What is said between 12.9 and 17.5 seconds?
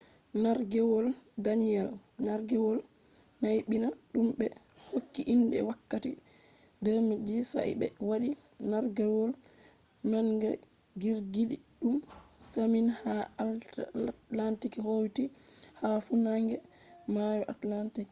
ha atlantic hauti ha funange mayo